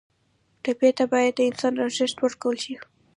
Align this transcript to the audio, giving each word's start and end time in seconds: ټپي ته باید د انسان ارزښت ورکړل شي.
ټپي 0.63 0.89
ته 0.97 1.05
باید 1.13 1.33
د 1.35 1.39
انسان 1.49 1.73
ارزښت 1.83 2.17
ورکړل 2.19 2.57
شي. 2.63 2.75